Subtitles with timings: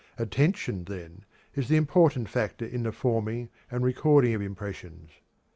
[0.17, 5.11] Attention, then, is the important factor in the forming and recording of impressions.